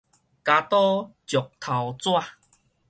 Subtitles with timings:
[0.03, 0.13] 鉸刀石
[1.59, 2.23] 頭紙